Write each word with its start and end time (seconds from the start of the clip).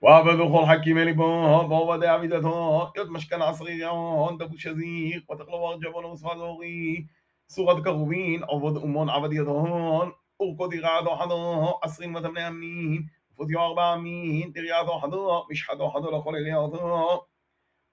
وعبدوا 0.00 0.58
خل 0.58 0.66
حكيم 0.66 0.98
لبون 0.98 1.72
وعبد 1.72 2.04
عبدته 2.04 2.92
يد 2.96 3.08
مشكن 3.08 3.42
عصري 3.42 3.72
يون 3.78 4.36
دبو 4.36 4.56
شزيق 4.56 5.24
وتقلوا 5.28 5.76
جبل 5.76 6.04
وصفادوغي 6.04 7.06
سورة 7.48 7.80
كروبين 7.80 8.44
عبد 8.44 8.76
أمون 8.76 9.10
عبد 9.10 9.32
يدهون 9.32 10.12
أركض 10.42 10.74
غادو 10.74 11.10
حدو 11.10 11.64
عصرين 11.84 12.16
وتمنى 12.16 12.48
أمين 12.48 13.10
فوتيو 13.38 13.60
أربع 13.66 13.94
أمين 13.94 14.52
تريادو 14.52 14.92
حدو 15.00 15.42
مش 15.50 15.68
حدو 15.68 15.90
حدو 15.90 16.10
لخل 16.10 16.36
إلياتو 16.36 17.20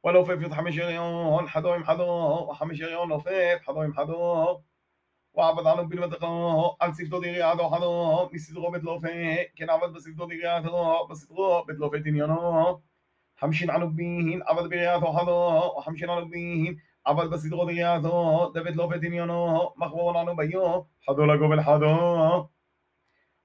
ولو 0.04 0.24
في 0.24 0.38
فتح 0.40 0.60
مشيريون 0.62 1.50
حدو 1.50 1.74
يم 1.74 1.84
حدو 1.84 2.06
وحمشيريون 2.50 3.14
لفيف 3.14 3.62
حدو 3.68 3.84
يم 3.84 3.94
حدو 3.94 4.60
وعبد 5.36 5.68
عنه 5.68 5.82
بين 5.82 6.02
مدخله 6.02 6.78
عن 6.82 6.94
سيفتو 6.94 7.20
دي 7.22 7.32
رياضه 7.32 7.76
حضو 7.76 8.30
مسيدرو 8.34 8.72
بتلوفه 8.72 9.44
كان 9.58 9.70
عبد 9.70 9.94
بسيفتو 9.94 10.26
دي 10.28 10.36
رياضه 10.36 11.08
بسيدرو 11.08 11.64
بتلوفه 11.64 11.98
تنيونو 11.98 12.82
حمشين 13.36 13.70
عنه 13.72 13.86
بيهن 13.86 14.44
عبد 14.48 14.70
برياضه 14.70 15.18
حضو 15.20 15.78
وحمشين 15.78 16.10
عنه 16.10 16.26
بيهن 16.26 16.78
عبد 17.06 17.30
بسيدرو 17.30 17.66
دي 17.66 17.74
رياضه 17.74 18.54
دبت 18.54 18.76
لوفه 18.76 18.98
تنيونو 18.98 19.74
مخبون 19.78 20.18
عنه 20.18 20.34
بيو 20.34 20.88
حضو 21.08 21.26
لقو 21.26 21.48
بالحضو 21.48 22.50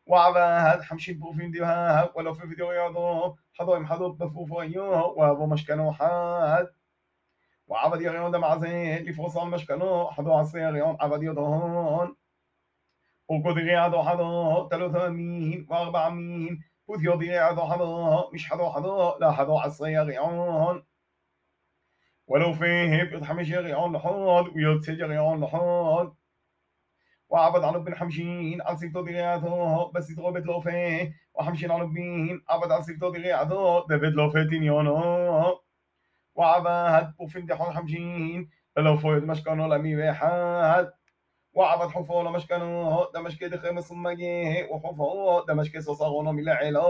وعبد 0.07 0.83
حمشين 0.83 1.19
بروفين 1.21 1.51
ديها 1.51 2.13
ولو 2.17 2.35
في 2.35 2.49
فيديو 2.49 2.71
رياضه 2.71 3.37
حضو 3.55 3.77
يمحضو 3.77 4.13
بفوفو 4.13 4.61
أيوه 4.61 5.07
وأبو 5.07 5.47
مشكنو 5.47 5.93
حد 5.93 6.69
وعبد 7.71 8.01
يغيون 8.01 8.31
دم 8.31 8.45
حضو 10.11 10.33
عصي 10.33 10.59
يغيون 10.59 10.97
عبد 11.01 11.23
يضهون 11.23 12.17
وقد 13.29 13.59
غيادو 13.59 14.03
حضو 14.03 14.69
تلو 14.69 14.93
ثمين 14.93 15.67
واربع 15.71 16.09
مين. 16.09 16.65
فوت 16.87 16.99
يضي 17.03 17.31
غيادو 17.31 17.61
حضو 17.61 18.31
مش 18.31 18.51
حضو 18.51 18.71
حضو 18.71 19.19
لا 19.19 19.33
حضو 19.33 19.59
عصي 19.59 19.93
يغيون. 19.93 20.85
ولو 22.27 22.53
فيه 22.53 23.03
بيض 23.03 23.25
حمش 23.25 23.49
يغيون 23.49 23.97
لحود 23.97 24.57
ويضسج 24.57 25.01
يغيون 25.01 25.41
لحود. 25.45 26.15
وعبد 27.29 27.65
عنب 27.65 27.85
بن 27.85 27.95
حمشين 27.95 28.63
عن 28.63 28.77
سيفتو 28.77 29.03
دغياته 29.03 29.91
بس 29.93 30.11
يتغوبت 30.11 30.47
لوفي 30.47 31.13
وحمشين 31.35 31.71
عنب 31.71 31.93
بين 31.93 32.45
عبد 32.49 32.73
عن 32.73 32.83
سيفتو 32.83 33.11
دغياته 33.11 33.87
دبت 33.87 34.13
لوفي 34.13 34.45
تنيونو. 34.45 35.70
وعبد 36.35 37.17
بوفين 37.17 37.47
دحون 37.47 37.75
حمشين 37.75 38.51
لو 38.79 38.97
فويد 38.97 39.25
مشكانو 39.25 39.75
لمي 39.75 39.97
واحد 39.97 40.93
وعبد 41.53 41.91
حفو 41.91 42.23
لمشكانو 42.23 43.11
دمشكي 43.15 43.49
دخي 43.49 43.71
مصمجي 43.71 44.65
وحفو 44.71 45.45
دمشكي 45.49 45.81
صصاغونو 45.81 46.33
من 46.33 46.41
العلا 46.43 46.81